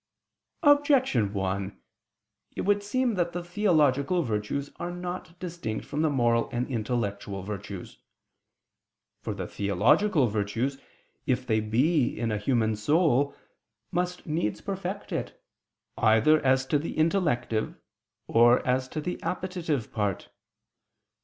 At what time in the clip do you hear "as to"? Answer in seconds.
16.43-16.79, 18.65-19.01